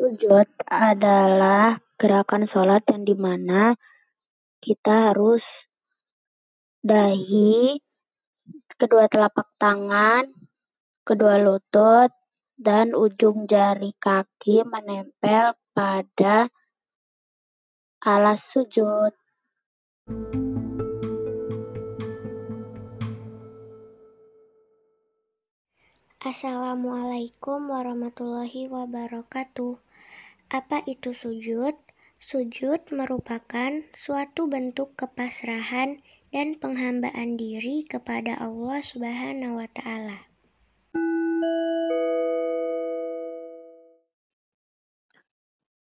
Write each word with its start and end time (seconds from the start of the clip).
Sujud 0.00 0.48
adalah 0.64 1.76
gerakan 2.00 2.48
sholat 2.48 2.88
yang 2.88 3.04
di 3.04 3.12
mana 3.12 3.76
kita 4.56 5.12
harus 5.12 5.44
dahi, 6.80 7.76
kedua 8.80 9.12
telapak 9.12 9.52
tangan, 9.60 10.24
kedua 11.04 11.36
lutut, 11.36 12.08
dan 12.56 12.96
ujung 12.96 13.44
jari 13.44 13.92
kaki 14.00 14.64
menempel 14.64 15.52
pada 15.76 16.48
alas 18.00 18.40
sujud. 18.56 19.12
Assalamualaikum 26.24 27.68
warahmatullahi 27.68 28.64
wabarakatuh. 28.64 29.89
Apa 30.50 30.82
itu 30.82 31.14
sujud? 31.14 31.78
Sujud 32.18 32.82
merupakan 32.90 33.70
suatu 33.94 34.50
bentuk 34.50 34.98
kepasrahan 34.98 36.02
dan 36.34 36.58
penghambaan 36.58 37.38
diri 37.38 37.86
kepada 37.86 38.34
Allah 38.34 38.82
Subhanahu 38.82 39.62
wa 39.62 39.70
taala. 39.70 40.26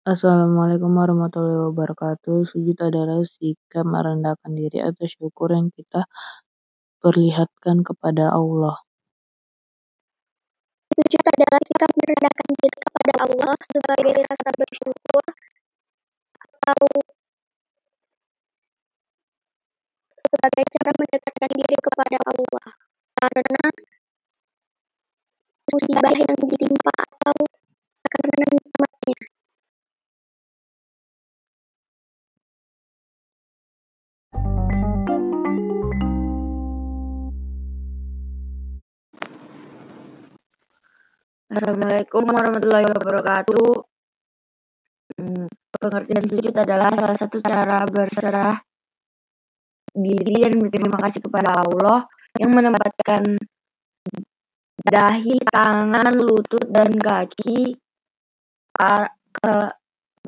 Assalamualaikum 0.04 1.00
warahmatullahi 1.00 1.72
wabarakatuh. 1.72 2.44
Sujud 2.44 2.76
adalah 2.76 3.24
sikap 3.24 3.88
merendahkan 3.88 4.52
diri 4.52 4.84
atau 4.84 5.08
syukur 5.08 5.48
yang 5.56 5.72
kita 5.72 6.04
perlihatkan 7.00 7.80
kepada 7.80 8.36
Allah. 8.36 8.76
Sujud 10.92 11.24
adalah 11.24 11.60
sikap 11.64 11.91
merendahkan 12.02 12.48
diri 12.58 12.76
kepada 12.82 13.12
Allah 13.30 13.54
sebagai 13.70 14.14
rasa 14.26 14.48
bersyukur 14.58 15.24
atau 16.62 16.90
sebagai 20.10 20.64
cara 20.66 20.90
mendekatkan 20.98 21.50
diri 21.54 21.76
kepada 21.78 22.18
Allah. 22.26 22.66
Karena 23.22 23.61
Assalamualaikum 41.52 42.24
warahmatullahi 42.32 42.88
wabarakatuh. 42.88 43.84
Hmm, 45.20 45.52
pengertian 45.68 46.24
sujud 46.24 46.56
adalah 46.56 46.88
salah 46.96 47.12
satu 47.12 47.44
cara 47.44 47.84
berserah 47.84 48.56
diri 49.92 50.48
dan 50.48 50.56
berterima 50.56 50.96
kasih 50.96 51.20
kepada 51.20 51.60
Allah 51.60 52.08
yang 52.40 52.56
menempatkan 52.56 53.36
dahi, 54.80 55.36
tangan, 55.44 56.16
lutut, 56.16 56.64
dan 56.72 56.88
kaki 56.96 57.76
ke, 58.72 58.92
ke 59.36 59.52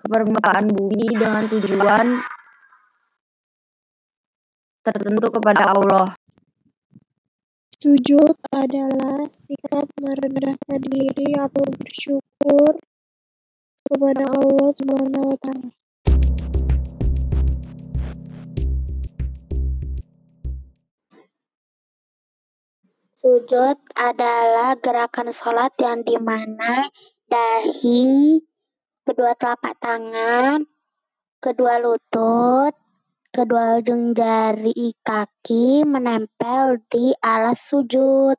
permukaan 0.04 0.68
bumi 0.68 1.08
dengan 1.08 1.48
tujuan 1.48 2.20
tertentu 4.84 5.32
kepada 5.40 5.72
Allah. 5.72 6.12
Sujud 7.84 8.32
adalah 8.48 9.28
sikap 9.28 9.84
merendahkan 10.00 10.80
diri 10.88 11.36
atau 11.36 11.68
bersyukur 11.68 12.80
kepada 13.84 14.24
Allah 14.24 14.72
Subhanahu 14.72 15.28
wa 15.28 15.36
taala. 15.36 15.68
Sujud 23.20 23.76
adalah 23.92 24.80
gerakan 24.80 25.28
sholat 25.28 25.76
yang 25.76 26.08
di 26.08 26.16
mana 26.16 26.88
dahi, 27.28 28.40
kedua 29.04 29.36
telapak 29.36 29.76
tangan, 29.76 30.64
kedua 31.36 31.84
lutut, 31.84 32.72
Kedua 33.34 33.82
ujung 33.82 34.14
jari 34.14 34.94
kaki 35.02 35.82
menempel 35.82 36.78
di 36.86 37.10
alas 37.18 37.66
sujud. 37.66 38.38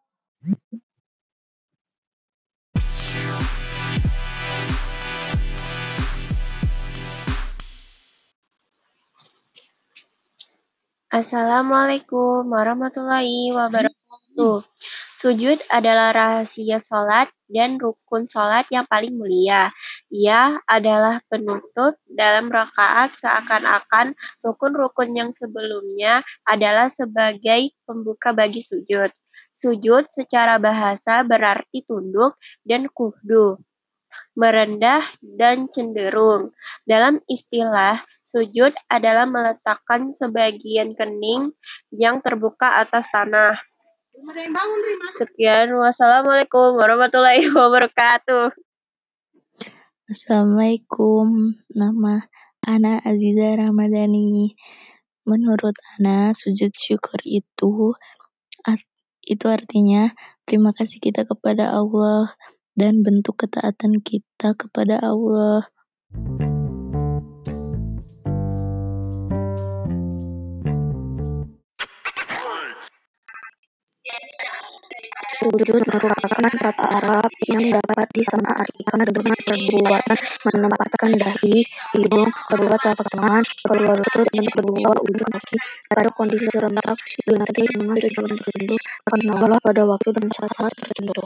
Assalamualaikum 11.11 12.47
warahmatullahi 12.47 13.51
wabarakatuh. 13.51 14.63
Sujud 15.11 15.59
adalah 15.71 16.15
rahasia 16.15 16.79
sholat 16.79 17.27
dan 17.51 17.75
rukun 17.79 18.23
sholat 18.23 18.63
yang 18.71 18.87
paling 18.87 19.11
mulia. 19.11 19.75
Ia 20.15 20.63
adalah 20.63 21.19
penutup 21.27 21.99
dalam 22.07 22.47
rakaat 22.47 23.19
seakan-akan 23.19 24.15
rukun-rukun 24.39 25.11
yang 25.11 25.35
sebelumnya 25.35 26.23
adalah 26.47 26.87
sebagai 26.87 27.75
pembuka 27.83 28.31
bagi 28.31 28.63
sujud. 28.63 29.11
Sujud 29.51 30.07
secara 30.07 30.55
bahasa 30.55 31.19
berarti 31.27 31.83
tunduk 31.83 32.39
dan 32.63 32.87
kuhdu, 32.87 33.59
merendah 34.39 35.03
dan 35.19 35.67
cenderung. 35.67 36.55
Dalam 36.87 37.19
istilah, 37.27 37.99
sujud 38.23 38.71
adalah 38.87 39.27
meletakkan 39.27 40.15
sebagian 40.15 40.95
kening 40.95 41.51
yang 41.91 42.23
terbuka 42.23 42.79
atas 42.79 43.11
tanah. 43.11 43.59
Sekian, 45.11 45.75
wassalamualaikum 45.75 46.79
warahmatullahi 46.79 47.51
wabarakatuh. 47.51 48.64
Assalamualaikum, 50.05 51.57
nama 51.73 52.29
Ana 52.61 53.01
Aziza 53.01 53.57
Ramadhani. 53.57 54.53
Menurut 55.25 55.73
Ana, 55.97 56.29
sujud 56.29 56.69
syukur 56.77 57.17
itu 57.25 57.97
itu 59.25 59.45
artinya 59.49 60.13
terima 60.45 60.77
kasih 60.77 61.01
kita 61.01 61.25
kepada 61.25 61.73
Allah 61.73 62.37
dan 62.77 63.01
bentuk 63.01 63.49
ketaatan 63.49 63.97
kita 64.05 64.53
kepada 64.53 65.01
Allah. 65.01 65.73
Sujud 75.45 75.77
merupakan 75.77 76.57
kata 76.57 76.85
Arab 77.05 77.29
yang 77.45 77.77
dapat 77.77 78.09
disamaartikan 78.17 78.97
dengan 79.05 79.37
perbuatan 79.45 80.17
menempatkan 80.41 81.11
dahi, 81.21 81.61
hidung, 81.93 82.33
kedua 82.49 82.73
telapak 82.81 83.05
tangan, 83.13 83.45
kedua 83.61 83.93
lutut, 83.93 84.25
dan 84.33 84.45
kedua 84.49 84.91
ujung 85.05 85.29
kaki 85.29 85.57
pada 85.85 86.09
kondisi 86.17 86.49
serentak 86.49 86.97
dilatih 87.29 87.61
dengan 87.77 87.93
tujuan 87.93 88.33
tertentu 88.41 88.75
akan 89.05 89.19
Allah 89.37 89.59
pada 89.61 89.81
waktu 89.85 90.09
dan 90.17 90.25
saat-saat 90.33 90.73
tertentu. 90.81 91.21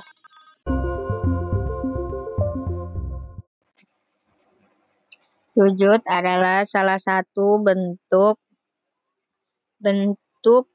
Sujud 5.48 6.04
adalah 6.04 6.68
salah 6.68 7.00
satu 7.00 7.64
bentuk 7.64 8.36
bentuk 9.80 10.68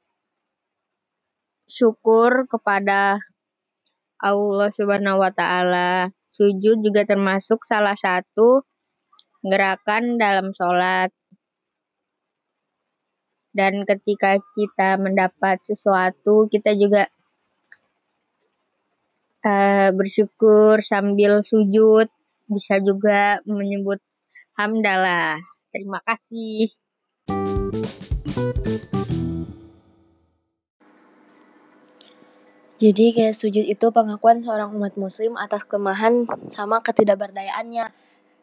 syukur 1.69 2.49
kepada 2.49 3.21
Allah 4.19 4.69
Subhanahu 4.71 5.19
wa 5.21 5.31
taala. 5.31 6.11
Sujud 6.31 6.83
juga 6.83 7.07
termasuk 7.07 7.63
salah 7.63 7.95
satu 7.95 8.63
gerakan 9.45 10.19
dalam 10.19 10.51
sholat. 10.51 11.13
Dan 13.55 13.87
ketika 13.87 14.35
kita 14.59 14.99
mendapat 14.99 15.63
sesuatu, 15.63 16.51
kita 16.51 16.75
juga 16.75 17.07
uh, 19.47 19.95
bersyukur 19.95 20.83
sambil 20.83 21.39
sujud. 21.39 22.11
Bisa 22.51 22.83
juga 22.83 23.39
menyebut 23.47 24.03
hamdalah. 24.59 25.39
Terima 25.71 26.03
kasih. 26.03 26.67
Jadi 32.75 33.15
kayak 33.15 33.35
sujud 33.39 33.63
itu 33.63 33.87
pengakuan 33.87 34.43
seorang 34.43 34.75
umat 34.75 34.99
muslim 34.99 35.39
atas 35.39 35.63
kelemahan 35.63 36.27
sama 36.51 36.83
ketidakberdayaannya 36.83 37.87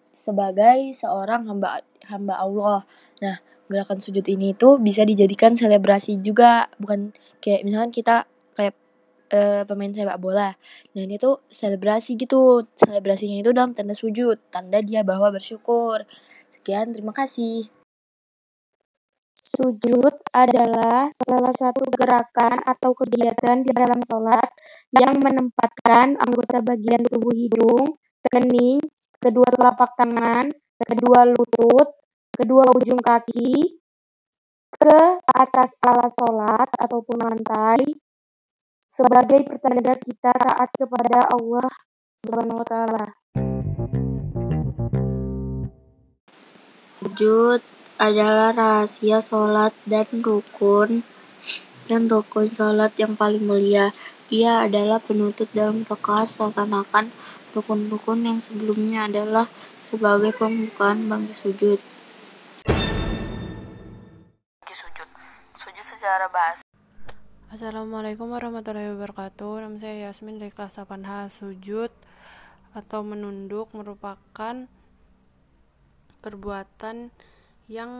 sebagai 0.08 0.92
seorang 0.96 1.44
hamba 1.44 1.84
hamba 2.08 2.40
Allah. 2.40 2.80
Nah, 3.20 3.36
gerakan 3.68 4.00
sujud 4.00 4.24
ini 4.28 4.56
itu 4.56 4.80
bisa 4.80 5.04
dijadikan 5.04 5.52
selebrasi 5.52 6.20
juga, 6.24 6.68
bukan 6.80 7.12
kayak 7.44 7.64
misalkan 7.64 7.92
kita 7.92 8.24
kayak 8.56 8.72
uh, 9.36 9.68
pemain 9.68 9.92
sepak 9.92 10.16
bola. 10.16 10.56
Dan 10.96 11.12
itu 11.12 11.40
selebrasi 11.52 12.16
gitu. 12.16 12.64
Selebrasinya 12.76 13.36
itu 13.40 13.52
dalam 13.52 13.76
tanda 13.76 13.92
sujud, 13.92 14.40
tanda 14.48 14.80
dia 14.80 15.04
bahwa 15.04 15.28
bersyukur. 15.28 16.08
Sekian, 16.48 16.92
terima 16.96 17.12
kasih. 17.12 17.81
Sujud 19.42 20.22
adalah 20.30 21.10
salah 21.10 21.50
satu 21.50 21.82
gerakan 21.90 22.62
atau 22.62 22.94
kegiatan 22.94 23.66
di 23.66 23.74
dalam 23.74 23.98
sholat 24.06 24.46
yang 24.94 25.18
menempatkan 25.18 26.14
anggota 26.14 26.62
bagian 26.62 27.02
tubuh 27.02 27.34
hidung, 27.34 27.98
kening, 28.30 28.78
kedua 29.18 29.50
telapak 29.50 29.98
tangan, 29.98 30.46
kedua 30.78 31.26
lutut, 31.26 31.90
kedua 32.30 32.70
ujung 32.70 33.02
kaki, 33.02 33.82
ke 34.78 34.98
atas 35.34 35.74
alas 35.82 36.14
sholat 36.14 36.70
ataupun 36.78 37.26
lantai 37.26 37.82
sebagai 38.86 39.42
pertanda 39.42 39.98
kita 39.98 40.30
taat 40.38 40.70
kepada 40.70 41.26
Allah 41.34 41.66
Subhanahu 42.14 42.62
wa 42.62 42.66
taala. 42.70 43.06
Sujud 46.94 47.81
adalah 48.00 48.52
rahasia 48.54 49.20
sholat 49.20 49.72
dan 49.88 50.08
rukun 50.20 51.04
dan 51.90 52.08
rukun 52.08 52.48
sholat 52.48 52.92
yang 53.00 53.16
paling 53.16 53.44
mulia. 53.44 53.90
Ia 54.32 54.64
adalah 54.64 55.00
penutup 55.02 55.48
dalam 55.52 55.84
rakaat 55.84 56.28
seakan-akan 56.28 57.12
rukun-rukun 57.52 58.24
yang 58.24 58.38
sebelumnya 58.40 59.04
adalah 59.04 59.44
sebagai 59.80 60.32
pembukaan 60.32 61.08
bagi 61.10 61.36
sujud. 61.36 61.80
secara 66.02 66.26
bahasa. 66.34 66.66
Assalamualaikum 67.46 68.26
warahmatullahi 68.34 68.90
wabarakatuh. 68.90 69.62
Nama 69.62 69.76
saya 69.78 69.96
Yasmin 70.10 70.42
dari 70.42 70.50
kelas 70.50 70.82
8H. 70.82 71.38
Sujud 71.38 71.94
atau 72.74 73.06
menunduk 73.06 73.70
merupakan 73.70 74.66
perbuatan 76.18 77.14
yang 77.70 77.90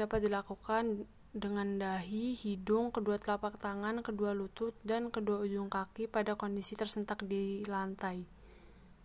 dapat 0.00 0.24
dilakukan 0.24 1.04
dengan 1.30 1.78
dahi, 1.78 2.34
hidung, 2.34 2.90
kedua 2.90 3.20
telapak 3.22 3.54
tangan, 3.62 4.02
kedua 4.02 4.34
lutut, 4.34 4.74
dan 4.82 5.14
kedua 5.14 5.46
ujung 5.46 5.70
kaki 5.70 6.10
pada 6.10 6.34
kondisi 6.34 6.74
tersentak 6.74 7.22
di 7.22 7.62
lantai. 7.70 8.26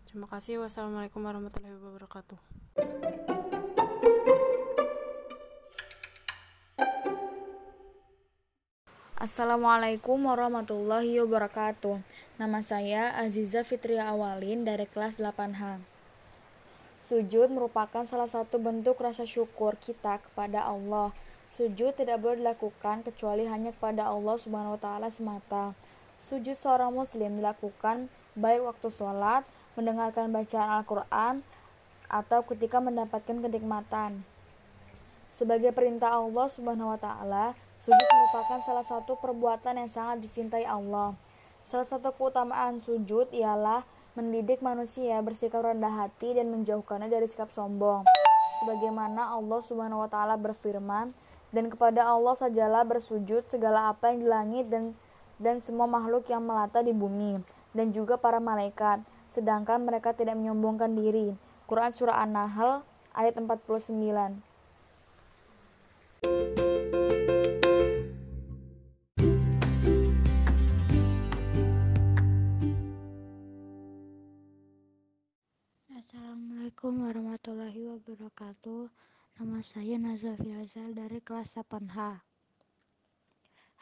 Terima 0.09 0.25
kasih. 0.25 0.63
Wassalamualaikum 0.63 1.21
warahmatullahi 1.21 1.77
wabarakatuh. 1.77 2.39
Assalamualaikum 9.15 10.17
warahmatullahi 10.27 11.23
wabarakatuh. 11.23 12.03
Nama 12.35 12.59
saya 12.59 13.15
Aziza 13.15 13.63
Fitria 13.63 14.12
Awalin 14.12 14.67
dari 14.67 14.85
kelas 14.91 15.17
8H. 15.23 15.94
Sujud 17.06 17.54
merupakan 17.54 18.02
salah 18.02 18.25
satu 18.25 18.57
bentuk 18.57 18.98
rasa 18.98 19.30
syukur 19.30 19.78
kita 19.78 20.18
kepada 20.18 20.66
Allah. 20.66 21.13
Sujud 21.46 21.94
tidak 21.94 22.18
boleh 22.18 22.42
dilakukan 22.42 23.06
kecuali 23.06 23.46
hanya 23.46 23.69
kepada 23.78 24.10
Allah 24.10 24.34
Subhanahu 24.42 24.74
wa 24.74 24.81
taala 24.81 25.13
semata. 25.13 25.78
Sujud 26.18 26.57
seorang 26.57 26.90
muslim 26.90 27.38
dilakukan 27.38 28.10
baik 28.34 28.66
waktu 28.66 28.90
sholat, 28.90 29.46
mendengarkan 29.78 30.34
bacaan 30.34 30.81
Al-Qur'an, 30.81 31.46
atau 32.10 32.42
ketika 32.50 32.81
mendapatkan 32.81 33.38
kenikmatan. 33.38 34.25
Sebagai 35.30 35.69
perintah 35.78 36.18
Allah 36.18 36.50
Subhanahu 36.50 36.98
wa 36.98 36.98
taala, 36.98 37.54
Sujud 37.78 38.01
merupakan 38.01 38.66
salah 38.66 38.81
satu 38.81 39.13
perbuatan 39.22 39.78
yang 39.78 39.92
sangat 39.94 40.25
dicintai 40.25 40.66
Allah. 40.66 41.13
Salah 41.62 41.86
satu 41.86 42.10
keutamaan 42.18 42.81
sujud 42.81 43.30
ialah 43.30 43.86
mendidik 44.15 44.63
manusia 44.63 45.19
bersikap 45.19 45.59
rendah 45.59 46.07
hati 46.07 46.31
dan 46.31 46.47
menjauhkannya 46.47 47.12
dari 47.12 47.27
sikap 47.27 47.51
sombong. 47.51 48.07
Sebagaimana 48.63 49.35
Allah 49.35 49.59
Subhanahu 49.59 50.07
wa 50.07 50.09
taala 50.09 50.39
berfirman, 50.39 51.12
"Dan 51.51 51.67
kepada 51.67 52.07
Allah 52.07 52.31
sajalah 52.39 52.88
bersujud 52.88 53.44
segala 53.51 53.91
apa 53.91 54.15
yang 54.15 54.23
di 54.23 54.27
langit 54.31 54.65
dan 54.71 54.95
dan 55.35 55.59
semua 55.59 55.83
makhluk 55.83 56.31
yang 56.31 56.39
melata 56.47 56.79
di 56.79 56.95
bumi 56.95 57.44
dan 57.75 57.91
juga 57.91 58.15
para 58.15 58.39
malaikat, 58.39 59.03
sedangkan 59.27 59.83
mereka 59.83 60.15
tidak 60.15 60.39
menyombongkan 60.39 60.95
diri." 60.95 61.35
Quran 61.67 61.91
surah 61.91 62.23
An-Nahl 62.23 62.88
ayat 63.12 63.35
49. 63.35 64.39
Assalamualaikum 75.95 77.07
warahmatullahi 77.07 77.88
wabarakatuh. 77.88 78.92
Nama 79.39 79.59
saya 79.63 79.95
Nazwa 79.95 80.36
Firazal 80.36 80.92
dari 80.92 81.24
kelas 81.24 81.56
8H. 81.56 82.19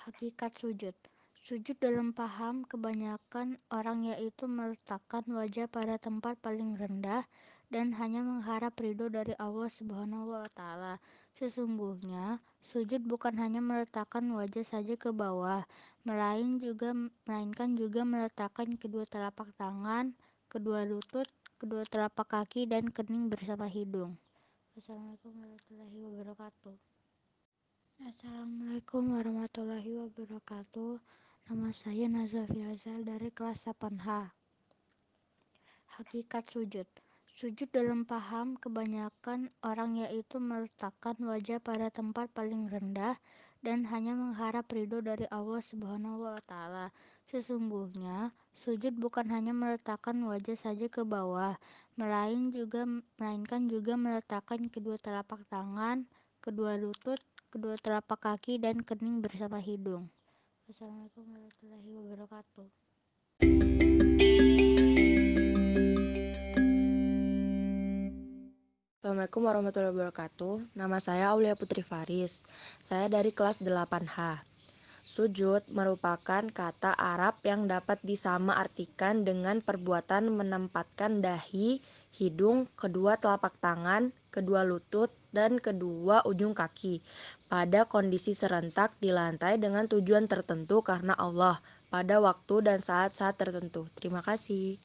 Hakikat 0.05 0.53
sujud. 0.53 0.93
Sujud 1.41 1.73
dalam 1.81 2.13
paham 2.13 2.69
kebanyakan 2.69 3.57
orang 3.73 4.13
yaitu 4.13 4.45
meletakkan 4.45 5.25
wajah 5.25 5.65
pada 5.65 5.97
tempat 5.97 6.37
paling 6.37 6.77
rendah 6.77 7.25
dan 7.73 7.97
hanya 7.97 8.21
mengharap 8.21 8.77
ridho 8.77 9.09
dari 9.09 9.33
Allah 9.41 9.73
Subhanahu 9.73 10.37
wa 10.37 10.45
taala. 10.53 11.01
Sesungguhnya, 11.33 12.37
sujud 12.61 13.09
bukan 13.09 13.41
hanya 13.41 13.57
meletakkan 13.57 14.29
wajah 14.37 14.61
saja 14.61 14.93
ke 15.01 15.09
bawah, 15.09 15.65
melainkan 16.05 16.61
juga 16.61 16.93
melainkan 17.25 17.73
juga 17.73 18.05
meletakkan 18.05 18.77
kedua 18.77 19.09
telapak 19.09 19.49
tangan, 19.57 20.13
kedua 20.45 20.85
lutut, 20.85 21.25
kedua 21.63 21.87
telapak 21.87 22.27
kaki 22.27 22.67
dan 22.67 22.91
kening 22.91 23.31
bersama 23.31 23.71
hidung. 23.71 24.19
Assalamualaikum 24.75 25.31
warahmatullahi 25.31 25.97
wabarakatuh. 26.03 26.75
Assalamualaikum 28.03 29.03
warahmatullahi 29.15 29.91
wabarakatuh. 29.95 30.99
Nama 31.47 31.69
saya 31.71 32.11
Nazwa 32.11 32.43
Firazal 32.51 33.07
dari 33.07 33.31
kelas 33.31 33.71
8H. 33.71 34.35
Hakikat 35.95 36.51
sujud. 36.51 36.89
Sujud 37.31 37.71
dalam 37.71 38.03
paham 38.03 38.59
kebanyakan 38.59 39.47
orang 39.63 40.03
yaitu 40.03 40.43
meletakkan 40.43 41.15
wajah 41.23 41.63
pada 41.63 41.87
tempat 41.87 42.27
paling 42.35 42.67
rendah 42.67 43.15
dan 43.63 43.87
hanya 43.87 44.19
mengharap 44.19 44.67
ridho 44.67 44.99
dari 44.99 45.31
Allah 45.31 45.63
Subhanahu 45.63 46.27
wa 46.27 46.43
taala. 46.43 46.91
Sesungguhnya, 47.31 48.35
sujud 48.61 48.93
bukan 49.01 49.29
hanya 49.33 49.53
meletakkan 49.55 50.21
wajah 50.25 50.53
saja 50.53 50.85
ke 50.85 51.01
bawah, 51.01 51.57
melainkan 51.97 53.61
juga 53.69 53.95
meletakkan 53.97 54.69
kedua 54.69 55.01
telapak 55.01 55.41
tangan, 55.49 56.05
kedua 56.41 56.77
lutut, 56.77 57.17
kedua 57.49 57.77
telapak 57.81 58.21
kaki 58.21 58.61
dan 58.61 58.81
kening 58.85 59.21
bersama 59.21 59.57
hidung. 59.57 60.09
Wassalamualaikum 60.69 61.25
warahmatullahi 61.27 61.89
wabarakatuh. 61.91 62.65
Assalamualaikum 69.03 69.41
warahmatullahi 69.43 69.91
wabarakatuh. 69.91 70.53
Nama 70.79 70.97
saya 71.03 71.35
Aulia 71.35 71.59
Putri 71.59 71.83
Faris. 71.83 72.39
Saya 72.79 73.11
dari 73.11 73.35
kelas 73.35 73.59
8H. 73.59 74.52
Sujud 75.03 75.67
merupakan 75.67 76.47
kata 76.47 76.95
Arab 76.95 77.43
yang 77.43 77.67
dapat 77.67 77.99
disama 78.07 78.55
artikan 78.55 79.27
dengan 79.27 79.59
perbuatan 79.59 80.31
menempatkan 80.31 81.19
dahi, 81.19 81.83
hidung, 82.15 82.71
kedua 82.79 83.19
telapak 83.19 83.59
tangan, 83.59 84.15
kedua 84.31 84.63
lutut, 84.63 85.11
dan 85.35 85.59
kedua 85.59 86.23
ujung 86.23 86.55
kaki 86.55 87.03
pada 87.51 87.83
kondisi 87.83 88.31
serentak 88.31 88.95
di 89.03 89.11
lantai 89.11 89.59
dengan 89.59 89.89
tujuan 89.89 90.29
tertentu 90.29 90.85
karena 90.85 91.17
Allah 91.17 91.59
pada 91.91 92.21
waktu 92.23 92.63
dan 92.63 92.79
saat-saat 92.79 93.35
tertentu. 93.35 93.89
Terima 93.97 94.23
kasih. 94.23 94.79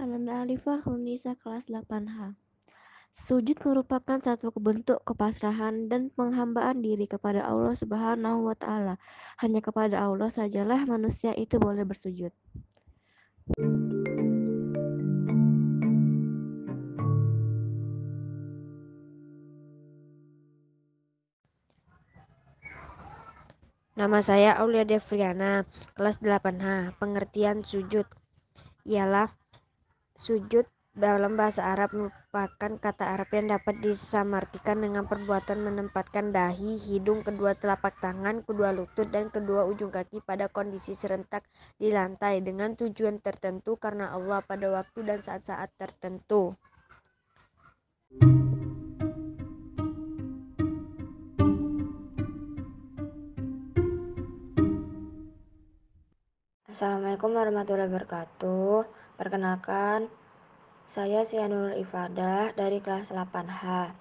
Ananda 0.00 0.40
Alifah 0.40 0.80
Hunisa 0.88 1.36
kelas 1.36 1.68
8H. 1.68 2.32
Sujud 3.12 3.60
merupakan 3.60 4.16
satu 4.16 4.48
bentuk 4.56 4.96
kepasrahan 5.04 5.92
dan 5.92 6.08
penghambaan 6.16 6.80
diri 6.80 7.04
kepada 7.04 7.44
Allah 7.44 7.76
Subhanahu 7.76 8.48
wa 8.48 8.56
taala. 8.56 8.96
Hanya 9.44 9.60
kepada 9.60 10.00
Allah 10.00 10.32
sajalah 10.32 10.88
manusia 10.88 11.36
itu 11.36 11.60
boleh 11.60 11.84
bersujud. 11.84 12.32
Nama 24.00 24.18
saya 24.24 24.56
Aulia 24.64 24.88
Devriana, 24.88 25.68
kelas 25.92 26.24
8H. 26.24 26.96
Pengertian 26.96 27.60
sujud 27.60 28.08
ialah 28.88 29.39
Sujud 30.20 30.68
dalam 30.92 31.32
bahasa 31.32 31.72
Arab 31.72 31.96
merupakan 31.96 32.72
kata 32.76 33.16
Arab 33.16 33.32
yang 33.32 33.56
dapat 33.56 33.80
disamartikan 33.80 34.84
dengan 34.84 35.08
perbuatan 35.08 35.64
menempatkan 35.64 36.28
dahi, 36.28 36.76
hidung, 36.76 37.24
kedua 37.24 37.56
telapak 37.56 37.96
tangan, 38.04 38.44
kedua 38.44 38.68
lutut, 38.76 39.08
dan 39.08 39.32
kedua 39.32 39.64
ujung 39.64 39.88
kaki 39.88 40.20
pada 40.20 40.52
kondisi 40.52 40.92
serentak 40.92 41.48
di 41.80 41.88
lantai 41.88 42.44
dengan 42.44 42.76
tujuan 42.76 43.16
tertentu 43.24 43.80
karena 43.80 44.12
Allah 44.12 44.44
pada 44.44 44.68
waktu 44.68 45.08
dan 45.08 45.24
saat-saat 45.24 45.72
tertentu. 45.80 46.52
Assalamualaikum 56.68 57.32
warahmatullahi 57.32 57.88
wabarakatuh. 57.88 58.99
Perkenalkan, 59.20 60.08
saya 60.88 61.28
Sianul 61.28 61.76
Ifadah 61.76 62.56
dari 62.56 62.80
kelas 62.80 63.12
8H. 63.12 63.92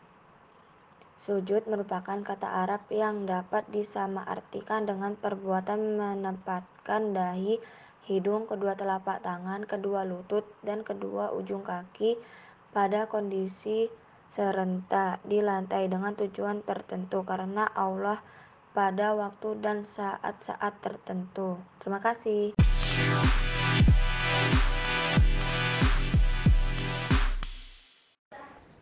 Sujud 1.20 1.68
merupakan 1.68 2.24
kata 2.24 2.48
Arab 2.64 2.88
yang 2.88 3.28
dapat 3.28 3.68
disamaartikan 3.68 4.88
dengan 4.88 5.20
perbuatan 5.20 6.00
menempatkan 6.00 7.12
dahi, 7.12 7.60
hidung, 8.08 8.48
kedua 8.48 8.80
telapak 8.80 9.20
tangan, 9.20 9.68
kedua 9.68 10.08
lutut, 10.08 10.48
dan 10.64 10.88
kedua 10.88 11.36
ujung 11.36 11.68
kaki 11.68 12.16
pada 12.72 13.12
kondisi 13.12 13.92
serentak 14.32 15.20
di 15.28 15.44
lantai 15.44 15.92
dengan 15.92 16.16
tujuan 16.16 16.64
tertentu 16.64 17.28
karena 17.28 17.68
Allah 17.76 18.24
pada 18.72 19.20
waktu 19.20 19.60
dan 19.60 19.84
saat-saat 19.84 20.80
tertentu. 20.80 21.60
Terima 21.84 22.00
kasih. 22.00 22.56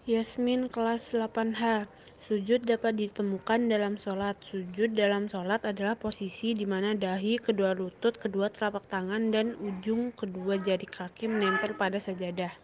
Yasmin 0.07 0.71
kelas 0.71 1.11
8H. 1.11 1.83
Sujud 2.15 2.63
dapat 2.63 2.95
ditemukan 2.95 3.67
dalam 3.67 3.99
sholat. 3.99 4.39
Sujud 4.39 4.95
dalam 4.95 5.27
sholat 5.27 5.67
adalah 5.67 5.99
posisi 5.99 6.55
di 6.55 6.63
mana 6.63 6.95
dahi, 6.95 7.35
kedua 7.35 7.75
lutut, 7.75 8.15
kedua 8.15 8.47
telapak 8.47 8.87
tangan, 8.87 9.35
dan 9.35 9.59
ujung 9.59 10.15
kedua 10.15 10.63
jari 10.63 10.87
kaki 10.87 11.27
menempel 11.27 11.75
pada 11.75 11.99
sajadah. 11.99 12.55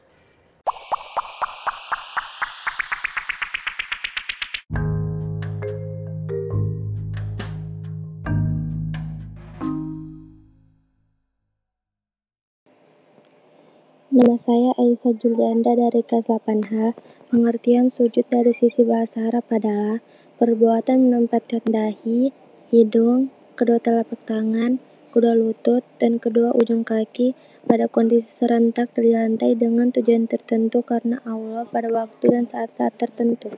Nama 14.13 14.37
saya 14.39 14.71
Aisyah 14.79 15.19
Julianda 15.19 15.75
dari 15.75 15.99
kelas 16.07 16.31
8H. 16.31 16.95
Pengertian 17.33 17.89
sujud 17.89 18.29
dari 18.29 18.53
sisi 18.53 18.85
bahasa 18.85 19.25
Arab 19.25 19.49
adalah 19.49 20.05
perbuatan 20.37 21.09
menempatkan 21.09 21.65
dahi, 21.65 22.29
hidung, 22.69 23.33
kedua 23.57 23.81
telapak 23.81 24.21
tangan, 24.29 24.77
kedua 25.09 25.33
lutut, 25.33 25.81
dan 25.97 26.21
kedua 26.21 26.53
ujung 26.53 26.85
kaki 26.85 27.33
pada 27.65 27.89
kondisi 27.89 28.37
serentak 28.37 28.93
di 28.93 29.09
lantai 29.09 29.57
dengan 29.57 29.89
tujuan 29.89 30.29
tertentu 30.29 30.85
karena 30.85 31.25
Allah 31.25 31.65
pada 31.65 31.89
waktu 31.89 32.37
dan 32.37 32.45
saat-saat 32.45 33.01
tertentu. 33.01 33.49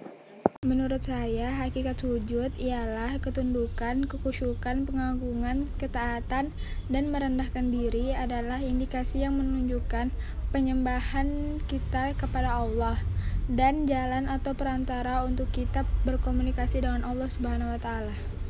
Menurut 0.63 1.03
saya, 1.03 1.51
hakikat 1.60 2.00
sujud 2.00 2.55
ialah 2.55 3.20
ketundukan, 3.20 4.08
kekhusyukan, 4.08 4.88
pengagungan, 4.88 5.67
ketaatan, 5.84 6.55
dan 6.88 7.03
merendahkan 7.12 7.75
diri 7.75 8.15
adalah 8.15 8.63
indikasi 8.63 9.27
yang 9.27 9.36
menunjukkan 9.36 10.15
penyembahan 10.55 11.59
kita 11.67 12.15
kepada 12.15 12.63
Allah 12.63 13.03
dan 13.51 13.83
jalan 13.91 14.31
atau 14.31 14.55
perantara 14.55 15.27
untuk 15.27 15.51
kita 15.51 15.83
berkomunikasi 16.07 16.79
dengan 16.79 17.03
Allah 17.03 17.27
Subhanahu 17.27 17.75
wa 17.75 17.79
taala. 17.83 18.35